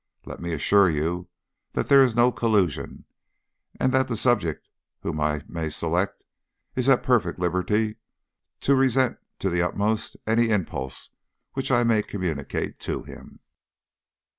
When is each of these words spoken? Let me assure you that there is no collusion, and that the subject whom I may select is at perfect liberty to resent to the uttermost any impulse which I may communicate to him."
Let 0.25 0.39
me 0.39 0.51
assure 0.51 0.89
you 0.89 1.29
that 1.73 1.87
there 1.87 2.01
is 2.03 2.15
no 2.15 2.31
collusion, 2.31 3.05
and 3.79 3.93
that 3.93 4.07
the 4.07 4.17
subject 4.17 4.67
whom 5.01 5.19
I 5.21 5.43
may 5.47 5.69
select 5.69 6.23
is 6.75 6.89
at 6.89 7.03
perfect 7.03 7.37
liberty 7.37 7.97
to 8.61 8.73
resent 8.73 9.19
to 9.37 9.51
the 9.51 9.61
uttermost 9.61 10.17
any 10.25 10.49
impulse 10.49 11.11
which 11.53 11.69
I 11.69 11.83
may 11.83 12.01
communicate 12.01 12.79
to 12.79 13.03
him." 13.03 13.41